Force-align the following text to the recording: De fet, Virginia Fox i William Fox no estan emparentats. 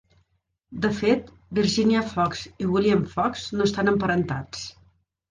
De 0.83 0.89
fet, 0.99 1.27
Virginia 1.59 2.01
Fox 2.13 2.41
i 2.65 2.69
William 2.71 3.03
Fox 3.11 3.43
no 3.59 3.67
estan 3.69 3.93
emparentats. 3.93 4.65